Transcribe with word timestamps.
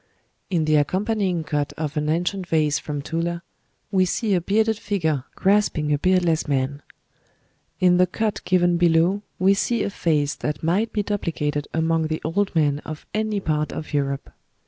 In 0.49 0.65
the 0.65 0.77
accompanying 0.77 1.43
cut 1.43 1.73
of 1.73 1.95
an 1.95 2.09
ancient 2.09 2.47
vase 2.47 2.79
from 2.79 3.03
Tula, 3.03 3.43
we 3.91 4.03
see 4.05 4.33
a 4.33 4.41
bearded 4.41 4.79
figure 4.79 5.25
grasping 5.35 5.93
a 5.93 5.99
beardless 5.99 6.47
man. 6.47 6.81
In 7.79 7.97
the 7.97 8.07
cut 8.07 8.43
given 8.43 8.77
below 8.77 9.21
we 9.37 9.53
see 9.53 9.83
a 9.83 9.91
face 9.91 10.33
that 10.33 10.63
might 10.63 10.91
be 10.91 11.03
duplicated 11.03 11.67
among 11.71 12.07
the 12.07 12.19
old 12.25 12.55
men 12.55 12.79
of 12.79 13.05
any 13.13 13.39
part 13.39 13.71
of 13.71 13.93
Europe. 13.93 14.31